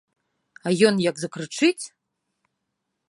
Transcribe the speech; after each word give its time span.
А 0.71 0.73
ён 0.87 0.95
як 1.09 1.15
закрычыць! 1.23 1.85